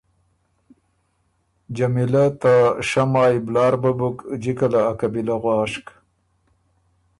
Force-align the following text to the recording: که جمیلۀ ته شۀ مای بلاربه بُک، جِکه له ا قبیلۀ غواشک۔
که 0.73 1.69
جمیلۀ 1.75 2.25
ته 2.41 2.53
شۀ 2.89 3.03
مای 3.11 3.33
بلاربه 3.45 3.91
بُک، 3.99 4.17
جِکه 4.41 4.67
له 4.71 4.81
ا 4.89 4.91
قبیلۀ 4.99 5.35
غواشک۔ 5.41 5.85